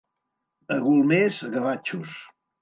[0.75, 2.17] A Golmés, gavatxos.